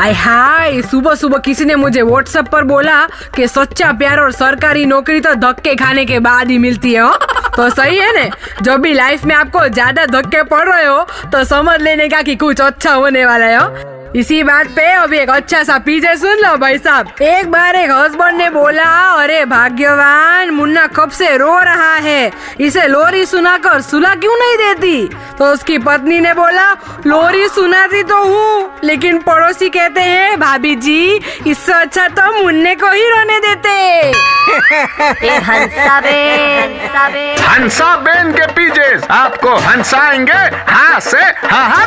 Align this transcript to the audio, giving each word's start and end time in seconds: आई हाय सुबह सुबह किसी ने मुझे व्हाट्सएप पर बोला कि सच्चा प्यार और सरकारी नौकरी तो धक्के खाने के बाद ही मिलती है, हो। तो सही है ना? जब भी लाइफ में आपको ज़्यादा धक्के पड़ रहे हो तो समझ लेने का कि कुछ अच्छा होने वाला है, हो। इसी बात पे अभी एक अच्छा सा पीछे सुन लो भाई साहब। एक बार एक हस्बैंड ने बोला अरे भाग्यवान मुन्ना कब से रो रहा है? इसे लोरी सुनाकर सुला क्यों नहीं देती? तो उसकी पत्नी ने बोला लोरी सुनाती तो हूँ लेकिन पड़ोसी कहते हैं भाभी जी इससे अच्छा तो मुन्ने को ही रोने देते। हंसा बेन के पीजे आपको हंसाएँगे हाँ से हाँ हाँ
आई 0.00 0.12
हाय 0.12 0.80
सुबह 0.82 1.14
सुबह 1.14 1.38
किसी 1.38 1.64
ने 1.64 1.74
मुझे 1.74 2.02
व्हाट्सएप 2.02 2.48
पर 2.52 2.64
बोला 2.64 2.98
कि 3.36 3.46
सच्चा 3.48 3.90
प्यार 3.92 4.20
और 4.20 4.32
सरकारी 4.32 4.84
नौकरी 4.84 5.20
तो 5.20 5.34
धक्के 5.34 5.74
खाने 5.74 6.04
के 6.04 6.18
बाद 6.18 6.50
ही 6.50 6.58
मिलती 6.58 6.92
है, 6.94 7.00
हो। 7.00 7.14
तो 7.56 7.68
सही 7.70 7.98
है 7.98 8.12
ना? 8.16 8.28
जब 8.62 8.80
भी 8.80 8.92
लाइफ 8.94 9.24
में 9.24 9.34
आपको 9.34 9.66
ज़्यादा 9.68 10.06
धक्के 10.06 10.42
पड़ 10.42 10.68
रहे 10.68 10.84
हो 10.86 11.02
तो 11.32 11.44
समझ 11.44 11.80
लेने 11.82 12.08
का 12.08 12.22
कि 12.22 12.34
कुछ 12.36 12.60
अच्छा 12.60 12.94
होने 12.94 13.24
वाला 13.26 13.46
है, 13.46 13.58
हो। 13.58 13.93
इसी 14.16 14.42
बात 14.42 14.66
पे 14.76 14.82
अभी 14.92 15.18
एक 15.18 15.30
अच्छा 15.30 15.62
सा 15.64 15.76
पीछे 15.86 16.14
सुन 16.16 16.38
लो 16.38 16.56
भाई 16.56 16.76
साहब। 16.78 17.08
एक 17.22 17.50
बार 17.50 17.76
एक 17.76 17.90
हस्बैंड 17.90 18.36
ने 18.38 18.48
बोला 18.50 18.84
अरे 19.22 19.44
भाग्यवान 19.44 20.50
मुन्ना 20.54 20.86
कब 20.96 21.10
से 21.10 21.36
रो 21.36 21.58
रहा 21.60 21.94
है? 22.04 22.30
इसे 22.60 22.86
लोरी 22.88 23.24
सुनाकर 23.26 23.80
सुला 23.82 24.14
क्यों 24.14 24.36
नहीं 24.40 24.56
देती? 24.56 25.16
तो 25.38 25.44
उसकी 25.52 25.78
पत्नी 25.86 26.20
ने 26.20 26.34
बोला 26.34 26.70
लोरी 27.06 27.48
सुनाती 27.48 28.02
तो 28.12 28.22
हूँ 28.24 28.78
लेकिन 28.84 29.18
पड़ोसी 29.26 29.68
कहते 29.68 30.00
हैं 30.00 30.38
भाभी 30.40 30.74
जी 30.86 31.20
इससे 31.46 31.72
अच्छा 31.72 32.06
तो 32.08 32.30
मुन्ने 32.42 32.74
को 32.74 32.90
ही 32.92 33.08
रोने 33.10 33.38
देते। 33.46 34.12
हंसा 37.48 37.94
बेन 37.96 38.32
के 38.32 38.46
पीजे 38.54 38.88
आपको 39.14 39.54
हंसाएँगे 39.66 40.42
हाँ 40.72 41.00
से 41.00 41.22
हाँ 41.48 41.68
हाँ 41.70 41.86